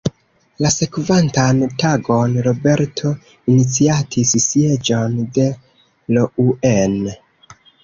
[0.65, 3.13] La sekvantan tagon Roberto
[3.53, 5.49] iniciatis sieĝon de
[6.19, 7.01] Rouen.